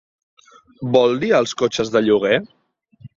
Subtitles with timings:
[0.95, 2.33] Vol dir els cotxes de lloguer?